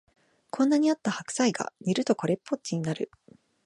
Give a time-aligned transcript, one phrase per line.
[0.49, 3.11] こんなにあった白菜が煮るとこれっぽっちになる